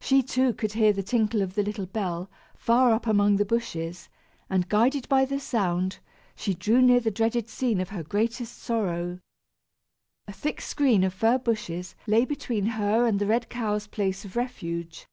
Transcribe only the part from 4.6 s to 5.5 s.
guided by the